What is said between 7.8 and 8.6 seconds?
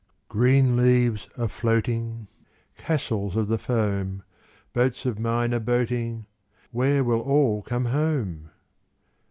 home?